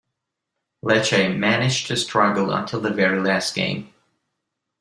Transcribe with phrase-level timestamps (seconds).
[0.83, 3.93] Lecce managed to struggle until the very last game.